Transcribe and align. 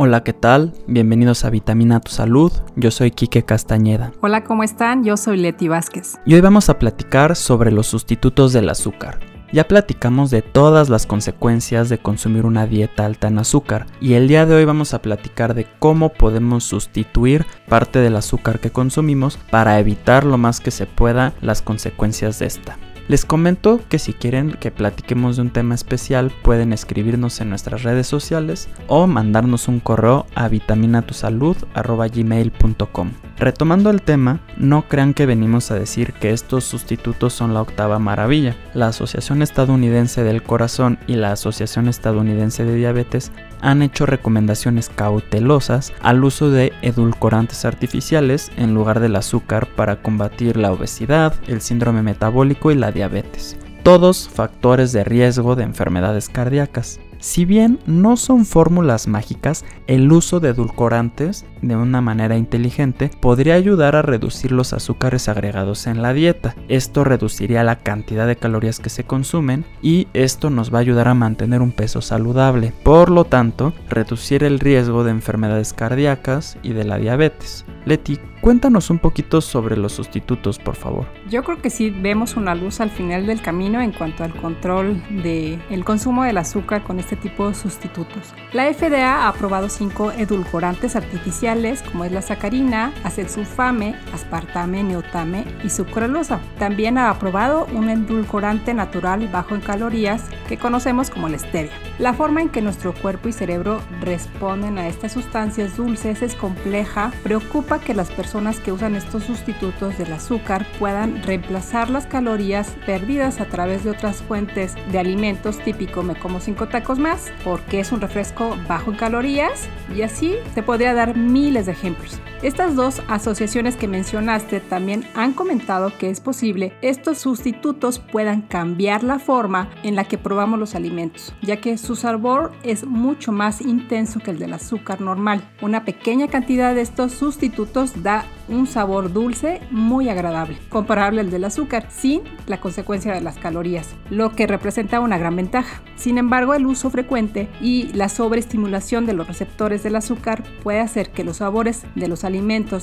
Hola, 0.00 0.22
¿qué 0.22 0.32
tal? 0.32 0.74
Bienvenidos 0.86 1.44
a 1.44 1.50
Vitamina 1.50 1.98
Tu 1.98 2.12
Salud. 2.12 2.52
Yo 2.76 2.92
soy 2.92 3.10
Quique 3.10 3.42
Castañeda. 3.42 4.12
Hola, 4.20 4.44
¿cómo 4.44 4.62
están? 4.62 5.02
Yo 5.02 5.16
soy 5.16 5.38
Leti 5.38 5.66
Vázquez. 5.66 6.20
Y 6.24 6.34
hoy 6.34 6.40
vamos 6.40 6.68
a 6.68 6.78
platicar 6.78 7.34
sobre 7.34 7.72
los 7.72 7.88
sustitutos 7.88 8.52
del 8.52 8.68
azúcar. 8.68 9.18
Ya 9.52 9.66
platicamos 9.66 10.30
de 10.30 10.42
todas 10.42 10.88
las 10.88 11.04
consecuencias 11.04 11.88
de 11.88 11.98
consumir 11.98 12.46
una 12.46 12.68
dieta 12.68 13.06
alta 13.06 13.26
en 13.26 13.38
azúcar 13.38 13.86
y 14.00 14.12
el 14.12 14.28
día 14.28 14.46
de 14.46 14.54
hoy 14.54 14.64
vamos 14.64 14.94
a 14.94 15.02
platicar 15.02 15.54
de 15.54 15.66
cómo 15.80 16.10
podemos 16.10 16.62
sustituir 16.62 17.44
parte 17.68 17.98
del 17.98 18.14
azúcar 18.14 18.60
que 18.60 18.70
consumimos 18.70 19.36
para 19.50 19.80
evitar 19.80 20.22
lo 20.22 20.38
más 20.38 20.60
que 20.60 20.70
se 20.70 20.86
pueda 20.86 21.32
las 21.40 21.60
consecuencias 21.60 22.38
de 22.38 22.46
esta. 22.46 22.78
Les 23.08 23.24
comento 23.24 23.80
que 23.88 23.98
si 23.98 24.12
quieren 24.12 24.52
que 24.52 24.70
platiquemos 24.70 25.36
de 25.36 25.42
un 25.42 25.50
tema 25.50 25.74
especial 25.74 26.30
pueden 26.42 26.74
escribirnos 26.74 27.40
en 27.40 27.48
nuestras 27.48 27.82
redes 27.82 28.06
sociales 28.06 28.68
o 28.86 29.06
mandarnos 29.06 29.66
un 29.66 29.80
correo 29.80 30.26
a 30.34 30.46
vitaminatusalud.gmail.com. 30.48 33.27
Retomando 33.38 33.90
el 33.90 34.02
tema, 34.02 34.40
no 34.56 34.88
crean 34.88 35.14
que 35.14 35.24
venimos 35.24 35.70
a 35.70 35.78
decir 35.78 36.12
que 36.14 36.32
estos 36.32 36.64
sustitutos 36.64 37.32
son 37.32 37.54
la 37.54 37.62
octava 37.62 38.00
maravilla. 38.00 38.56
La 38.74 38.88
Asociación 38.88 39.42
Estadounidense 39.42 40.24
del 40.24 40.42
Corazón 40.42 40.98
y 41.06 41.14
la 41.14 41.30
Asociación 41.30 41.86
Estadounidense 41.86 42.64
de 42.64 42.74
Diabetes 42.74 43.30
han 43.60 43.82
hecho 43.82 44.06
recomendaciones 44.06 44.88
cautelosas 44.88 45.92
al 46.00 46.24
uso 46.24 46.50
de 46.50 46.72
edulcorantes 46.82 47.64
artificiales 47.64 48.50
en 48.56 48.74
lugar 48.74 48.98
del 48.98 49.14
azúcar 49.14 49.68
para 49.76 50.02
combatir 50.02 50.56
la 50.56 50.72
obesidad, 50.72 51.32
el 51.46 51.60
síndrome 51.60 52.02
metabólico 52.02 52.72
y 52.72 52.74
la 52.74 52.90
diabetes. 52.90 53.56
Todos 53.84 54.28
factores 54.28 54.92
de 54.92 55.04
riesgo 55.04 55.54
de 55.54 55.62
enfermedades 55.62 56.28
cardíacas. 56.28 56.98
Si 57.20 57.44
bien 57.44 57.80
no 57.86 58.16
son 58.16 58.46
fórmulas 58.46 59.08
mágicas, 59.08 59.64
el 59.88 60.10
uso 60.12 60.38
de 60.38 60.50
edulcorantes 60.50 61.44
de 61.62 61.76
una 61.76 62.00
manera 62.00 62.36
inteligente 62.36 63.10
podría 63.20 63.54
ayudar 63.54 63.96
a 63.96 64.02
reducir 64.02 64.52
los 64.52 64.72
azúcares 64.72 65.28
agregados 65.28 65.86
en 65.86 66.02
la 66.02 66.12
dieta. 66.12 66.54
Esto 66.68 67.04
reduciría 67.04 67.64
la 67.64 67.76
cantidad 67.76 68.26
de 68.26 68.36
calorías 68.36 68.80
que 68.80 68.90
se 68.90 69.04
consumen 69.04 69.64
y 69.82 70.08
esto 70.12 70.50
nos 70.50 70.72
va 70.72 70.78
a 70.78 70.82
ayudar 70.82 71.08
a 71.08 71.14
mantener 71.14 71.62
un 71.62 71.72
peso 71.72 72.00
saludable. 72.00 72.72
Por 72.82 73.10
lo 73.10 73.24
tanto, 73.24 73.72
reducir 73.88 74.44
el 74.44 74.60
riesgo 74.60 75.04
de 75.04 75.10
enfermedades 75.10 75.72
cardíacas 75.72 76.58
y 76.62 76.72
de 76.72 76.84
la 76.84 76.98
diabetes. 76.98 77.64
Leti, 77.84 78.18
cuéntanos 78.42 78.90
un 78.90 78.98
poquito 78.98 79.40
sobre 79.40 79.76
los 79.76 79.92
sustitutos, 79.92 80.58
por 80.58 80.74
favor. 80.74 81.06
Yo 81.30 81.42
creo 81.42 81.62
que 81.62 81.70
sí 81.70 81.90
vemos 81.90 82.36
una 82.36 82.54
luz 82.54 82.80
al 82.80 82.90
final 82.90 83.26
del 83.26 83.40
camino 83.40 83.80
en 83.80 83.92
cuanto 83.92 84.24
al 84.24 84.34
control 84.34 85.02
del 85.22 85.62
el 85.70 85.84
consumo 85.84 86.24
del 86.24 86.36
azúcar 86.36 86.84
con 86.84 86.98
este 86.98 87.16
tipo 87.16 87.48
de 87.48 87.54
sustitutos. 87.54 88.34
La 88.52 88.70
FDA 88.72 89.24
ha 89.24 89.28
aprobado 89.28 89.70
cinco 89.70 90.12
edulcorantes 90.12 90.96
artificiales 90.96 91.47
como 91.90 92.04
es 92.04 92.12
la 92.12 92.20
sacarina, 92.20 92.92
acesulfame, 93.04 93.94
aspartame, 94.12 94.82
neotame 94.82 95.46
y 95.64 95.70
sucralosa. 95.70 96.40
También 96.58 96.98
ha 96.98 97.08
aprobado 97.08 97.66
un 97.72 97.88
edulcorante 97.88 98.74
natural 98.74 99.28
bajo 99.28 99.54
en 99.54 99.62
calorías 99.62 100.24
que 100.46 100.58
conocemos 100.58 101.08
como 101.08 101.26
la 101.30 101.38
stevia. 101.38 101.72
La 101.98 102.14
forma 102.14 102.40
en 102.40 102.48
que 102.48 102.62
nuestro 102.62 102.94
cuerpo 102.94 103.28
y 103.28 103.32
cerebro 103.32 103.80
responden 104.00 104.78
a 104.78 104.86
estas 104.86 105.12
sustancias 105.12 105.76
dulces 105.76 106.22
es 106.22 106.36
compleja, 106.36 107.12
preocupa 107.24 107.80
que 107.80 107.92
las 107.92 108.08
personas 108.08 108.60
que 108.60 108.70
usan 108.70 108.94
estos 108.94 109.24
sustitutos 109.24 109.98
del 109.98 110.12
azúcar 110.12 110.64
puedan 110.78 111.24
reemplazar 111.24 111.90
las 111.90 112.06
calorías 112.06 112.76
perdidas 112.86 113.40
a 113.40 113.46
través 113.46 113.82
de 113.82 113.90
otras 113.90 114.22
fuentes 114.22 114.76
de 114.92 114.98
alimentos 115.00 115.58
típico 115.58 116.04
me 116.04 116.14
como 116.14 116.38
cinco 116.38 116.68
tacos 116.68 117.00
más 117.00 117.32
porque 117.42 117.80
es 117.80 117.90
un 117.90 118.00
refresco 118.00 118.56
bajo 118.68 118.92
en 118.92 118.96
calorías 118.96 119.68
y 119.92 120.02
así 120.02 120.36
te 120.54 120.62
podría 120.62 120.94
dar 120.94 121.16
miles 121.16 121.66
de 121.66 121.72
ejemplos. 121.72 122.20
Estas 122.40 122.76
dos 122.76 123.02
asociaciones 123.08 123.74
que 123.74 123.88
mencionaste 123.88 124.60
también 124.60 125.04
han 125.14 125.32
comentado 125.32 125.90
que 125.98 126.08
es 126.08 126.20
posible 126.20 126.72
estos 126.82 127.18
sustitutos 127.18 127.98
puedan 127.98 128.42
cambiar 128.42 129.02
la 129.02 129.18
forma 129.18 129.68
en 129.82 129.96
la 129.96 130.04
que 130.04 130.18
probamos 130.18 130.60
los 130.60 130.76
alimentos, 130.76 131.34
ya 131.42 131.60
que 131.60 131.76
su 131.78 131.96
sabor 131.96 132.52
es 132.62 132.86
mucho 132.86 133.32
más 133.32 133.60
intenso 133.60 134.20
que 134.20 134.30
el 134.30 134.38
del 134.38 134.52
azúcar 134.52 135.00
normal. 135.00 135.50
Una 135.62 135.84
pequeña 135.84 136.28
cantidad 136.28 136.76
de 136.76 136.82
estos 136.82 137.10
sustitutos 137.10 138.04
da 138.04 138.24
un 138.48 138.68
sabor 138.68 139.12
dulce 139.12 139.60
muy 139.72 140.08
agradable, 140.08 140.58
comparable 140.68 141.20
al 141.20 141.30
del 141.30 141.44
azúcar, 141.44 141.88
sin 141.90 142.22
la 142.46 142.60
consecuencia 142.60 143.12
de 143.12 143.20
las 143.20 143.36
calorías, 143.36 143.96
lo 144.10 144.30
que 144.30 144.46
representa 144.46 145.00
una 145.00 145.18
gran 145.18 145.34
ventaja. 145.34 145.82
Sin 145.96 146.18
embargo, 146.18 146.54
el 146.54 146.66
uso 146.66 146.88
frecuente 146.88 147.48
y 147.60 147.92
la 147.94 148.08
sobreestimulación 148.08 149.06
de 149.06 149.12
los 149.12 149.26
receptores 149.26 149.82
del 149.82 149.96
azúcar 149.96 150.44
puede 150.62 150.78
hacer 150.78 151.10
que 151.10 151.24
los 151.24 151.38
sabores 151.38 151.82
de 151.96 152.06
los 152.06 152.24
alimentos 152.24 152.27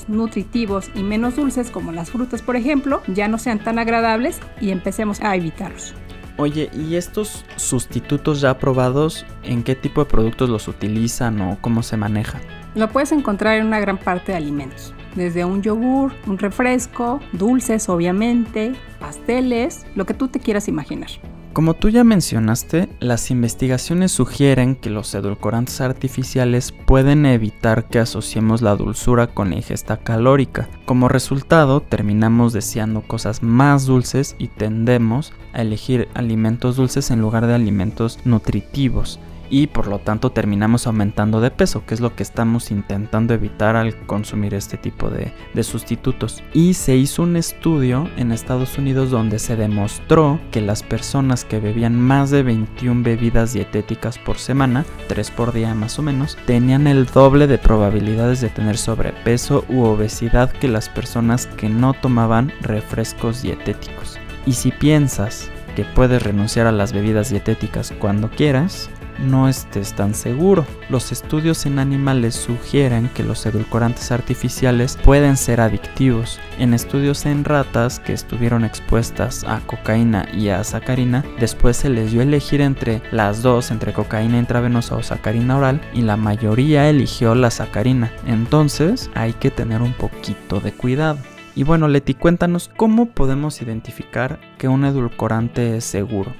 nutritivos 0.08 0.90
y 0.94 1.02
menos 1.02 1.36
dulces, 1.36 1.70
como 1.70 1.92
las 1.92 2.10
frutas 2.10 2.42
por 2.42 2.56
ejemplo, 2.56 3.02
ya 3.08 3.28
no 3.28 3.38
sean 3.38 3.58
tan 3.58 3.78
agradables 3.78 4.40
y 4.60 4.70
empecemos 4.70 5.20
a 5.20 5.34
evitarlos. 5.36 5.94
Oye, 6.38 6.68
¿y 6.74 6.96
estos 6.96 7.46
sustitutos 7.56 8.42
ya 8.42 8.58
probados, 8.58 9.24
en 9.42 9.62
qué 9.62 9.74
tipo 9.74 10.04
de 10.04 10.10
productos 10.10 10.50
los 10.50 10.68
utilizan 10.68 11.40
o 11.40 11.58
cómo 11.62 11.82
se 11.82 11.96
maneja? 11.96 12.40
Lo 12.74 12.90
puedes 12.90 13.12
encontrar 13.12 13.56
en 13.56 13.66
una 13.66 13.80
gran 13.80 13.96
parte 13.96 14.32
de 14.32 14.38
alimentos, 14.38 14.92
desde 15.14 15.46
un 15.46 15.62
yogur, 15.62 16.12
un 16.26 16.36
refresco, 16.36 17.20
dulces 17.32 17.88
obviamente, 17.88 18.74
pasteles, 19.00 19.86
lo 19.94 20.04
que 20.04 20.12
tú 20.12 20.28
te 20.28 20.38
quieras 20.40 20.68
imaginar. 20.68 21.08
Como 21.56 21.72
tú 21.72 21.88
ya 21.88 22.04
mencionaste, 22.04 22.86
las 23.00 23.30
investigaciones 23.30 24.12
sugieren 24.12 24.76
que 24.76 24.90
los 24.90 25.14
edulcorantes 25.14 25.80
artificiales 25.80 26.70
pueden 26.70 27.24
evitar 27.24 27.88
que 27.88 27.98
asociemos 27.98 28.60
la 28.60 28.76
dulzura 28.76 29.28
con 29.28 29.48
la 29.48 29.56
ingesta 29.56 29.96
calórica. 29.96 30.68
Como 30.84 31.08
resultado, 31.08 31.80
terminamos 31.80 32.52
deseando 32.52 33.00
cosas 33.00 33.42
más 33.42 33.86
dulces 33.86 34.36
y 34.38 34.48
tendemos 34.48 35.32
a 35.54 35.62
elegir 35.62 36.08
alimentos 36.12 36.76
dulces 36.76 37.10
en 37.10 37.22
lugar 37.22 37.46
de 37.46 37.54
alimentos 37.54 38.18
nutritivos 38.26 39.18
y 39.50 39.66
por 39.68 39.88
lo 39.88 39.98
tanto 39.98 40.30
terminamos 40.30 40.86
aumentando 40.86 41.40
de 41.40 41.50
peso, 41.50 41.84
que 41.86 41.94
es 41.94 42.00
lo 42.00 42.14
que 42.14 42.22
estamos 42.22 42.70
intentando 42.70 43.34
evitar 43.34 43.76
al 43.76 43.96
consumir 44.06 44.54
este 44.54 44.76
tipo 44.76 45.10
de, 45.10 45.32
sustitutos. 45.62 46.42
Y 46.52 46.74
se 46.74 46.96
hizo 46.96 47.22
un 47.22 47.36
estudio 47.36 48.08
en 48.16 48.30
Estados 48.30 48.78
Unidos 48.78 49.10
donde 49.10 49.38
se 49.38 49.56
demostró 49.56 50.38
que 50.50 50.60
las 50.60 50.82
personas 50.82 51.44
que 51.44 51.60
bebían 51.60 52.00
más 52.00 52.30
de 52.30 52.42
21 52.42 53.02
bebidas 53.02 53.52
dietéticas 53.52 54.18
por 54.18 54.38
semana, 54.38 54.84
3 55.08 55.30
por 55.30 55.52
día 55.52 55.74
más 55.74 55.98
o 55.98 56.02
menos, 56.02 56.36
tenían 56.46 56.86
el 56.86 57.06
doble 57.06 57.46
de 57.46 57.58
probabilidades 57.58 58.40
de 58.40 58.48
tener 58.48 58.76
sobrepeso 58.76 59.64
u 59.68 59.82
obesidad 59.82 60.50
que 60.52 60.68
las 60.68 60.88
personas 60.88 61.46
que 61.46 61.68
no 61.68 61.94
tomaban 61.94 62.52
refrescos 62.60 63.42
dietéticos. 63.42 64.18
Y 64.46 64.52
si 64.52 64.70
piensas 64.70 65.50
que 65.74 65.84
puedes 65.84 66.22
renunciar 66.22 66.66
a 66.66 66.72
las 66.72 66.92
bebidas 66.92 67.30
dietéticas 67.30 67.92
cuando 67.98 68.30
quieras, 68.30 68.90
no 69.18 69.48
estés 69.48 69.94
tan 69.94 70.14
seguro. 70.14 70.66
Los 70.88 71.12
estudios 71.12 71.66
en 71.66 71.78
animales 71.78 72.34
sugieren 72.34 73.10
que 73.14 73.22
los 73.22 73.44
edulcorantes 73.46 74.12
artificiales 74.12 74.98
pueden 75.04 75.36
ser 75.36 75.60
adictivos. 75.60 76.38
En 76.58 76.74
estudios 76.74 77.26
en 77.26 77.44
ratas 77.44 78.00
que 78.00 78.12
estuvieron 78.12 78.64
expuestas 78.64 79.44
a 79.44 79.60
cocaína 79.60 80.28
y 80.32 80.48
a 80.48 80.64
sacarina, 80.64 81.24
después 81.38 81.76
se 81.76 81.90
les 81.90 82.12
dio 82.12 82.20
a 82.20 82.24
elegir 82.24 82.60
entre 82.60 83.02
las 83.12 83.42
dos, 83.42 83.70
entre 83.70 83.92
cocaína 83.92 84.38
intravenosa 84.38 84.96
o 84.96 85.02
sacarina 85.02 85.56
oral, 85.56 85.80
y 85.92 86.02
la 86.02 86.16
mayoría 86.16 86.88
eligió 86.88 87.34
la 87.34 87.50
sacarina. 87.50 88.12
Entonces 88.26 89.10
hay 89.14 89.32
que 89.32 89.50
tener 89.50 89.82
un 89.82 89.92
poquito 89.92 90.60
de 90.60 90.72
cuidado. 90.72 91.18
Y 91.54 91.62
bueno, 91.62 91.88
Leti, 91.88 92.12
cuéntanos 92.12 92.70
cómo 92.76 93.06
podemos 93.06 93.62
identificar 93.62 94.38
que 94.58 94.68
un 94.68 94.84
edulcorante 94.84 95.78
es 95.78 95.84
seguro. 95.84 96.34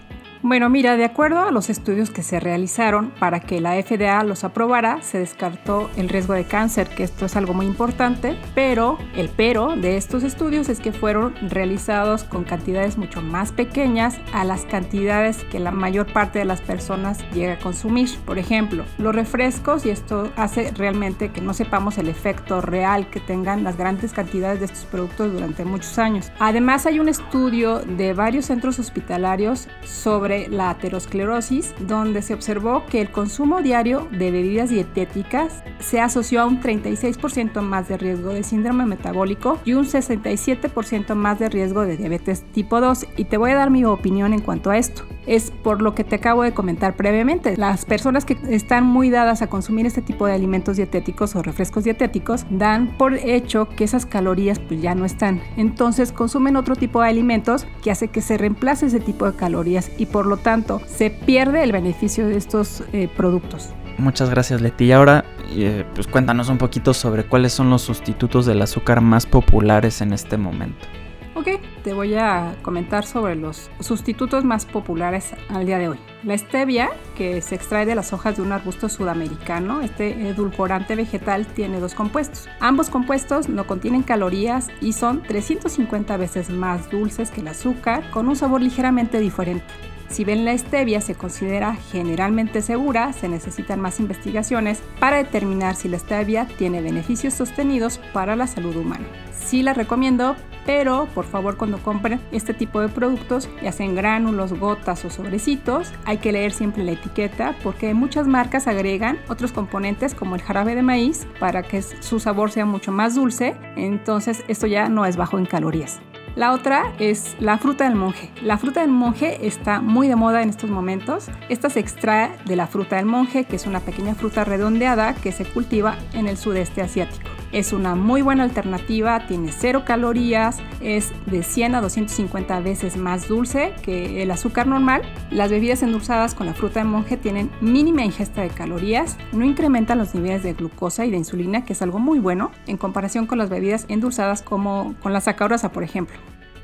Bueno, 0.49 0.71
mira, 0.71 0.97
de 0.97 1.05
acuerdo 1.05 1.41
a 1.41 1.51
los 1.51 1.69
estudios 1.71 2.11
que 2.11 2.23
se 2.23 2.39
realizaron 2.39 3.11
para 3.19 3.41
que 3.41 3.61
la 3.61 3.73
FDA 3.83 4.23
los 4.23 4.45
aprobara, 4.45 5.03
se 5.03 5.19
descartó 5.19 5.91
el 5.97 6.09
riesgo 6.09 6.35
de 6.35 6.45
cáncer, 6.45 6.89
que 6.89 7.03
esto 7.03 7.27
es 7.27 7.35
algo 7.35 7.53
muy 7.53 7.67
importante, 7.67 8.39
pero 8.55 8.97
el 9.17 9.29
pero 9.29 9.75
de 9.75 9.97
estos 9.97 10.23
estudios 10.23 10.69
es 10.69 10.79
que 10.79 10.93
fueron 10.93 11.35
realizados 11.51 12.23
con 12.23 12.45
cantidades 12.45 12.97
mucho 12.97 13.23
más 13.23 13.51
pequeñas 13.51 14.21
a 14.33 14.45
las 14.45 14.65
cantidades 14.67 15.43
que 15.51 15.59
la 15.59 15.73
mayor 15.73 16.13
parte 16.13 16.39
de 16.39 16.45
las 16.45 16.61
personas 16.61 17.29
llega 17.33 17.55
a 17.55 17.59
consumir. 17.59 18.09
Por 18.25 18.39
ejemplo, 18.39 18.85
los 18.99 19.17
refrescos, 19.17 19.85
y 19.85 19.91
esto 19.91 20.31
hace 20.37 20.71
realmente 20.77 21.33
que 21.33 21.41
no 21.41 21.55
sepamos 21.55 21.99
el 21.99 22.09
efecto 22.09 22.61
real 22.61 23.11
que 23.11 23.19
tengan 23.19 23.65
las 23.65 23.77
grandes 23.77 24.13
cantidades 24.13 24.61
de 24.61 24.67
estos 24.67 24.85
productos 24.85 25.33
durante 25.33 25.65
muchos 25.65 25.99
años. 25.99 26.31
Además, 26.39 26.87
hay 26.87 27.01
un 27.01 27.09
estudio 27.09 27.81
de 27.81 28.13
varios 28.13 28.45
centros 28.45 28.79
hospitalarios 28.79 29.67
sobre 29.83 30.36
la 30.51 30.71
aterosclerosis, 30.71 31.75
donde 31.81 32.23
se 32.23 32.35
observó 32.35 32.85
que 32.87 33.01
el 33.01 33.11
consumo 33.11 33.63
diario 33.63 34.09
de 34.11 34.31
bebidas 34.31 34.71
dietéticas 34.71 35.63
se 35.81 36.01
asoció 36.01 36.43
a 36.43 36.47
un 36.47 36.61
36% 36.61 37.61
más 37.63 37.89
de 37.89 37.97
riesgo 37.97 38.31
de 38.31 38.43
síndrome 38.43 38.87
metabólico 38.87 39.59
y 39.65 39.75
un 39.75 39.87
67% 39.87 41.15
más 41.15 41.39
de 41.39 41.49
riesgo 41.49 41.83
de 41.83 41.97
diabetes 41.97 42.45
tipo 42.53 42.81
2. 42.81 43.07
Y 43.17 43.25
te 43.25 43.37
voy 43.37 43.53
a 43.53 43.57
dar 43.57 43.71
mi 43.71 43.85
opinión 43.85 44.33
en 44.33 44.41
cuanto 44.41 44.71
a 44.71 44.79
esto. 44.79 45.03
Es 45.27 45.51
por 45.51 45.83
lo 45.83 45.95
que 45.95 46.05
te 46.05 46.17
acabo 46.17 46.43
de 46.43 46.53
comentar 46.53 46.97
previamente. 46.97 47.57
Las 47.57 47.85
personas 47.85 48.25
que 48.25 48.37
están 48.49 48.85
muy 48.85 49.11
dadas 49.11 49.43
a 49.43 49.49
consumir 49.49 49.87
este 49.87 50.03
tipo 50.03 50.27
de 50.27 50.33
alimentos 50.33 50.77
dietéticos 50.77 51.37
o 51.37 51.43
refrescos 51.43 51.85
dietéticos 51.85 52.47
dan 52.51 52.97
por 52.97 53.15
hecho 53.15 53.69
que 53.69 53.85
esas 53.85 54.07
calorías 54.07 54.59
pues 54.59 54.81
ya 54.81 54.95
no 54.95 55.05
están. 55.05 55.41
Entonces 55.57 56.13
consumen 56.13 56.57
otro 56.57 56.77
tipo 56.77 57.03
de 57.03 57.09
alimentos 57.09 57.67
que 57.83 57.91
hace 57.91 58.09
que 58.09 58.21
se 58.21 58.39
reemplace 58.39 58.87
ese 58.87 59.01
tipo 59.01 59.31
de 59.31 59.37
calorías 59.37 59.91
y 59.99 60.07
por 60.07 60.27
lo 60.27 60.37
tanto 60.37 60.81
se 60.87 61.11
pierde 61.11 61.63
el 61.63 61.73
beneficio 61.73 62.27
de 62.27 62.37
estos 62.37 62.83
eh, 62.93 63.09
productos. 63.17 63.71
Muchas 63.99 64.29
gracias 64.31 64.61
Leti. 64.61 64.87
Y 64.87 64.93
ahora 64.93 65.25
eh, 65.51 65.85
pues 65.95 66.07
cuéntanos 66.07 66.49
un 66.49 66.59
poquito 66.59 66.93
sobre 66.93 67.25
cuáles 67.25 67.53
son 67.53 67.71
los 67.71 67.83
sustitutos 67.83 68.47
del 68.47 68.63
azúcar 68.63 69.01
más 69.01 69.27
populares 69.27 70.01
en 70.01 70.13
este 70.13 70.37
momento. 70.37 70.87
Ok, 71.37 71.49
te 71.85 71.93
voy 71.93 72.15
a 72.15 72.57
comentar 72.63 73.05
sobre 73.05 73.37
los 73.37 73.71
sustitutos 73.81 74.43
más 74.43 74.65
populares 74.65 75.35
al 75.51 75.67
día 75.67 75.77
de 75.77 75.91
hoy. 75.91 75.99
La 76.23 76.37
stevia, 76.39 76.89
que 77.15 77.43
se 77.43 77.55
extrae 77.55 77.85
de 77.85 77.95
las 77.95 78.15
hojas 78.15 78.37
de 78.37 78.43
un 78.43 78.53
arbusto 78.53 78.89
sudamericano, 78.89 79.83
este 79.83 80.31
edulcorante 80.31 80.97
vegetal 80.97 81.47
tiene 81.47 81.79
dos 81.79 81.95
compuestos. 81.95 82.49
Ambos 82.59 82.89
compuestos 82.89 83.51
no 83.51 83.67
contienen 83.67 84.03
calorías 84.03 84.69
y 84.81 84.95
son 84.95 85.23
350 85.25 86.17
veces 86.17 86.49
más 86.49 86.91
dulces 86.91 87.31
que 87.31 87.43
el 87.43 87.49
azúcar, 87.49 88.11
con 88.13 88.29
un 88.29 88.37
sabor 88.37 88.63
ligeramente 88.63 89.21
diferente. 89.21 89.67
Si 90.09 90.25
bien 90.25 90.47
la 90.47 90.57
stevia 90.57 91.03
se 91.03 91.17
considera 91.17 91.75
generalmente 91.93 92.63
segura, 92.63 93.13
se 93.13 93.29
necesitan 93.29 93.79
más 93.79 94.01
investigaciones 94.01 94.81
para 95.01 95.19
determinar 95.19 95.75
si 95.75 95.89
la 95.89 95.99
stevia 95.99 96.47
tiene 96.57 96.81
beneficios 96.81 97.35
sostenidos 97.35 97.99
para 98.15 98.37
la 98.37 98.47
salud 98.47 98.75
humana. 98.75 99.05
Sí 99.33 99.63
la 99.63 99.75
recomiendo, 99.75 100.35
pero 100.67 101.07
por 101.15 101.25
favor 101.25 101.57
cuando 101.57 101.79
compren 101.79 102.21
este 102.33 102.53
tipo 102.53 102.81
de 102.81 102.89
productos, 102.89 103.49
ya 103.63 103.73
sean 103.73 103.95
gránulos, 103.95 104.53
gotas 104.53 105.05
o 105.05 105.11
sobrecitos, 105.11 105.93
hay 106.05 106.19
que 106.19 106.33
leer 106.33 106.53
siempre 106.53 106.85
la 106.85 106.93
etiqueta 106.93 107.55
porque 107.63 107.95
muchas 107.95 108.27
marcas 108.27 108.67
agregan 108.67 109.19
otros 109.29 109.53
componentes 109.53 110.15
como 110.15 110.35
el 110.35 110.43
jarabe 110.43 110.75
de 110.75 110.83
maíz 110.83 111.27
para 111.39 111.63
que 111.63 111.81
su 111.81 112.21
sabor 112.21 112.51
sea 112.51 112.67
mucho 112.67 112.93
más 112.93 113.15
dulce, 113.15 113.57
entonces 113.77 114.45
esto 114.49 114.67
ya 114.67 114.89
no 114.89 115.07
es 115.07 115.17
bajo 115.17 115.39
en 115.39 115.47
calorías. 115.47 116.01
La 116.35 116.53
otra 116.53 116.93
es 116.99 117.35
la 117.41 117.57
fruta 117.57 117.85
del 117.85 117.95
monje. 117.95 118.31
La 118.43 118.59
fruta 118.59 118.83
del 118.83 118.91
monje 118.91 119.47
está 119.47 119.81
muy 119.81 120.07
de 120.07 120.17
moda 120.17 120.43
en 120.43 120.51
estos 120.51 120.69
momentos. 120.69 121.29
Esta 121.49 121.71
se 121.71 121.81
extrae 121.81 122.31
de 122.45 122.57
la 122.57 122.67
fruta 122.67 122.97
del 122.97 123.07
monje, 123.07 123.45
que 123.45 123.57
es 123.57 123.67
una 123.67 123.81
pequeña 123.81 124.15
fruta 124.15 124.45
redondeada 124.45 125.15
que 125.15 125.33
se 125.33 125.47
cultiva 125.47 125.97
en 126.13 126.29
el 126.29 126.37
sudeste 126.37 126.83
asiático. 126.83 127.36
Es 127.53 127.73
una 127.73 127.95
muy 127.95 128.23
buena 128.23 128.43
alternativa, 128.43 129.27
tiene 129.27 129.53
cero 129.53 129.85
calorías, 129.87 130.59
es 130.81 131.13
de 131.27 131.43
100 131.43 131.77
a 131.77 131.81
250 131.81 132.61
veces 132.61 132.97
más 132.97 133.29
dulce 133.29 133.73
que 133.83 134.23
el 134.23 134.31
azúcar 134.31 134.67
normal. 134.67 135.03
Las 135.31 135.51
bebidas 135.51 135.83
endulzadas 135.83 136.35
con 136.35 136.47
la 136.47 136.55
fruta 136.55 136.81
de 136.81 136.85
monje 136.85 137.17
tienen 137.17 137.51
mínima 137.61 138.05
ingesta 138.05 138.43
de 138.43 138.49
calorías, 138.49 139.17
no 139.33 139.45
incrementan 139.45 139.99
los 139.99 140.15
niveles 140.15 140.43
de 140.43 140.55
glucosa 140.55 141.07
y 141.07 141.11
de 141.11 141.17
insulina, 141.17 141.65
que 141.65 141.73
es 141.73 141.83
algo 141.83 141.99
muy 141.99 142.19
bueno 142.19 142.51
en 142.67 142.77
comparación 142.77 143.27
con 143.27 143.39
las 143.39 143.49
bebidas 143.49 143.87
endulzadas 143.89 144.43
como 144.43 144.95
con 145.03 145.13
la 145.13 145.21
sacarosa, 145.21 145.71
por 145.71 145.85
ejemplo. 145.85 146.17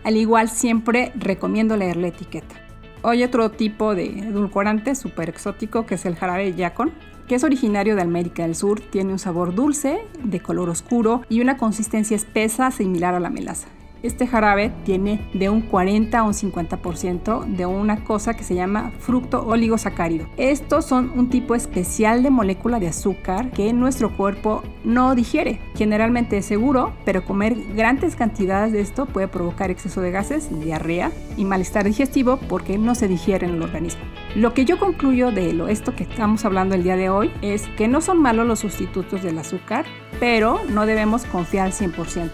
Al 0.04 0.16
igual 0.16 0.48
siempre 0.48 1.12
recomiendo 1.14 1.76
leer 1.76 1.96
la 1.96 2.08
etiqueta. 2.08 2.56
Hay 3.04 3.24
otro 3.24 3.50
tipo 3.50 3.94
de 3.94 4.06
edulcorante 4.06 4.94
súper 4.94 5.28
exótico 5.28 5.86
que 5.86 5.96
es 5.96 6.06
el 6.06 6.14
jarabe 6.14 6.54
yacon 6.54 6.92
que 7.28 7.34
es 7.34 7.44
originario 7.44 7.96
de 7.96 8.02
América 8.02 8.42
del 8.42 8.54
Sur, 8.54 8.80
tiene 8.80 9.12
un 9.12 9.18
sabor 9.18 9.54
dulce, 9.54 10.00
de 10.22 10.40
color 10.40 10.68
oscuro 10.68 11.22
y 11.28 11.40
una 11.40 11.56
consistencia 11.56 12.16
espesa 12.16 12.70
similar 12.70 13.14
a 13.14 13.20
la 13.20 13.30
melaza. 13.30 13.68
Este 14.02 14.26
jarabe 14.26 14.72
tiene 14.84 15.20
de 15.32 15.48
un 15.48 15.60
40 15.60 16.18
a 16.18 16.24
un 16.24 16.32
50% 16.32 17.44
de 17.46 17.66
una 17.66 18.02
cosa 18.02 18.34
que 18.34 18.42
se 18.42 18.56
llama 18.56 18.90
fructo 18.98 19.46
oligosacárido. 19.46 20.26
Estos 20.36 20.86
son 20.86 21.12
un 21.14 21.30
tipo 21.30 21.54
especial 21.54 22.24
de 22.24 22.30
molécula 22.30 22.80
de 22.80 22.88
azúcar 22.88 23.50
que 23.52 23.72
nuestro 23.72 24.16
cuerpo 24.16 24.64
no 24.82 25.14
digiere. 25.14 25.60
Generalmente 25.76 26.38
es 26.38 26.46
seguro, 26.46 26.92
pero 27.04 27.24
comer 27.24 27.54
grandes 27.76 28.16
cantidades 28.16 28.72
de 28.72 28.80
esto 28.80 29.06
puede 29.06 29.28
provocar 29.28 29.70
exceso 29.70 30.00
de 30.00 30.10
gases, 30.10 30.48
diarrea 30.60 31.12
y 31.36 31.44
malestar 31.44 31.84
digestivo 31.84 32.40
porque 32.48 32.78
no 32.78 32.96
se 32.96 33.06
digiere 33.06 33.46
en 33.46 33.54
el 33.54 33.62
organismo. 33.62 34.02
Lo 34.34 34.52
que 34.52 34.64
yo 34.64 34.80
concluyo 34.80 35.30
de 35.30 35.52
lo, 35.52 35.68
esto 35.68 35.94
que 35.94 36.02
estamos 36.02 36.44
hablando 36.44 36.74
el 36.74 36.82
día 36.82 36.96
de 36.96 37.08
hoy 37.08 37.30
es 37.40 37.68
que 37.76 37.86
no 37.86 38.00
son 38.00 38.20
malos 38.20 38.48
los 38.48 38.58
sustitutos 38.58 39.22
del 39.22 39.38
azúcar, 39.38 39.84
pero 40.18 40.60
no 40.70 40.86
debemos 40.86 41.24
confiar 41.24 41.66
al 41.66 41.72
100% 41.72 42.30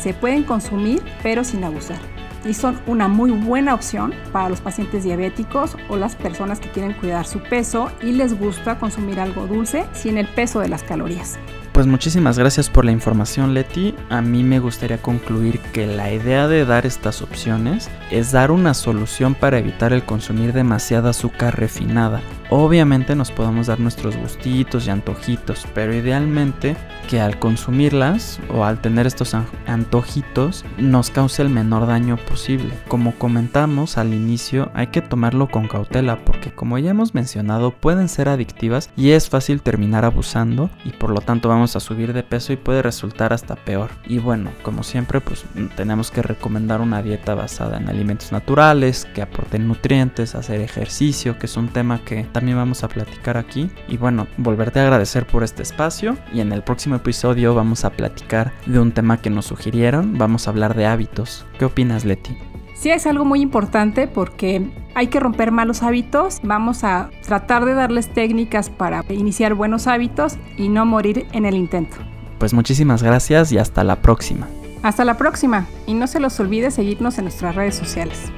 se 0.00 0.14
pueden 0.14 0.42
consumir 0.42 1.02
pero 1.22 1.44
sin 1.44 1.64
abusar. 1.64 1.98
Y 2.44 2.54
son 2.54 2.80
una 2.86 3.06
muy 3.06 3.30
buena 3.30 3.74
opción 3.74 4.14
para 4.32 4.48
los 4.48 4.60
pacientes 4.60 5.04
diabéticos 5.04 5.76
o 5.88 5.96
las 5.96 6.16
personas 6.16 6.58
que 6.58 6.70
quieren 6.70 6.94
cuidar 6.94 7.26
su 7.26 7.40
peso 7.40 7.90
y 8.02 8.12
les 8.12 8.38
gusta 8.38 8.78
consumir 8.78 9.20
algo 9.20 9.46
dulce 9.46 9.84
sin 9.92 10.16
el 10.16 10.26
peso 10.26 10.60
de 10.60 10.68
las 10.68 10.82
calorías. 10.82 11.38
Pues 11.72 11.86
muchísimas 11.86 12.38
gracias 12.38 12.68
por 12.68 12.84
la 12.84 12.92
información 12.92 13.54
Leti. 13.54 13.94
A 14.08 14.22
mí 14.22 14.42
me 14.42 14.58
gustaría 14.58 15.00
concluir 15.00 15.60
que 15.72 15.86
la 15.86 16.12
idea 16.12 16.48
de 16.48 16.64
dar 16.64 16.84
estas 16.84 17.22
opciones 17.22 17.88
es 18.10 18.32
dar 18.32 18.50
una 18.50 18.74
solución 18.74 19.34
para 19.34 19.58
evitar 19.58 19.92
el 19.92 20.04
consumir 20.04 20.52
demasiada 20.52 21.10
azúcar 21.10 21.58
refinada. 21.58 22.22
Obviamente 22.52 23.14
nos 23.14 23.30
podemos 23.30 23.68
dar 23.68 23.78
nuestros 23.78 24.16
gustitos 24.16 24.86
y 24.86 24.90
antojitos, 24.90 25.68
pero 25.72 25.94
idealmente 25.94 26.76
que 27.08 27.20
al 27.20 27.38
consumirlas 27.38 28.40
o 28.52 28.64
al 28.64 28.80
tener 28.80 29.06
estos 29.06 29.36
antojitos 29.66 30.64
nos 30.76 31.10
cause 31.10 31.42
el 31.42 31.48
menor 31.48 31.86
daño 31.86 32.16
posible. 32.16 32.72
Como 32.88 33.14
comentamos 33.14 33.98
al 33.98 34.14
inicio, 34.14 34.70
hay 34.74 34.88
que 34.88 35.00
tomarlo 35.00 35.48
con 35.48 35.68
cautela 35.68 36.24
porque 36.24 36.52
como 36.52 36.76
ya 36.78 36.90
hemos 36.90 37.14
mencionado 37.14 37.70
pueden 37.70 38.08
ser 38.08 38.28
adictivas 38.28 38.90
y 38.96 39.10
es 39.10 39.28
fácil 39.28 39.62
terminar 39.62 40.04
abusando 40.04 40.70
y 40.84 40.90
por 40.90 41.10
lo 41.10 41.20
tanto 41.20 41.48
vamos 41.48 41.76
a 41.76 41.80
subir 41.80 42.12
de 42.12 42.24
peso 42.24 42.52
y 42.52 42.56
puede 42.56 42.82
resultar 42.82 43.32
hasta 43.32 43.54
peor. 43.54 43.90
Y 44.06 44.18
bueno, 44.18 44.50
como 44.62 44.82
siempre, 44.82 45.20
pues 45.20 45.44
tenemos 45.76 46.10
que 46.10 46.22
recomendar 46.22 46.80
una 46.80 47.00
dieta 47.00 47.36
basada 47.36 47.78
en 47.78 47.88
alimentos 47.88 48.32
naturales, 48.32 49.06
que 49.14 49.22
aporten 49.22 49.68
nutrientes, 49.68 50.34
hacer 50.34 50.60
ejercicio, 50.60 51.38
que 51.38 51.46
es 51.46 51.56
un 51.56 51.68
tema 51.68 52.00
que 52.04 52.24
también 52.40 52.56
vamos 52.56 52.82
a 52.84 52.88
platicar 52.88 53.36
aquí. 53.36 53.68
Y 53.86 53.98
bueno, 53.98 54.26
volverte 54.38 54.80
a 54.80 54.84
agradecer 54.84 55.26
por 55.26 55.44
este 55.44 55.62
espacio 55.62 56.16
y 56.32 56.40
en 56.40 56.52
el 56.52 56.62
próximo 56.62 56.96
episodio 56.96 57.54
vamos 57.54 57.84
a 57.84 57.90
platicar 57.90 58.52
de 58.64 58.80
un 58.80 58.92
tema 58.92 59.20
que 59.20 59.28
nos 59.28 59.44
sugirieron, 59.44 60.16
vamos 60.16 60.46
a 60.46 60.50
hablar 60.50 60.74
de 60.74 60.86
hábitos. 60.86 61.44
¿Qué 61.58 61.66
opinas, 61.66 62.06
Leti? 62.06 62.34
Sí, 62.74 62.88
es 62.88 63.06
algo 63.06 63.26
muy 63.26 63.42
importante 63.42 64.08
porque 64.08 64.70
hay 64.94 65.08
que 65.08 65.20
romper 65.20 65.52
malos 65.52 65.82
hábitos. 65.82 66.40
Vamos 66.42 66.82
a 66.82 67.10
tratar 67.26 67.66
de 67.66 67.74
darles 67.74 68.08
técnicas 68.08 68.70
para 68.70 69.04
iniciar 69.10 69.52
buenos 69.52 69.86
hábitos 69.86 70.38
y 70.56 70.70
no 70.70 70.86
morir 70.86 71.26
en 71.32 71.44
el 71.44 71.56
intento. 71.56 71.98
Pues 72.38 72.54
muchísimas 72.54 73.02
gracias 73.02 73.52
y 73.52 73.58
hasta 73.58 73.84
la 73.84 73.96
próxima. 73.96 74.48
Hasta 74.82 75.04
la 75.04 75.18
próxima 75.18 75.66
y 75.86 75.92
no 75.92 76.06
se 76.06 76.20
los 76.20 76.40
olvide 76.40 76.70
seguirnos 76.70 77.18
en 77.18 77.24
nuestras 77.24 77.54
redes 77.54 77.74
sociales. 77.74 78.32